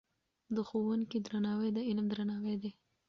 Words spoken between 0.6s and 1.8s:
ښوونکي درناوی د